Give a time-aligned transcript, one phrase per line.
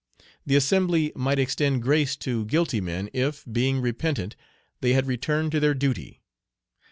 [0.47, 4.35] The assembly might extend grace to guilty men if, being repentant,
[4.79, 6.23] they had returned to their duty.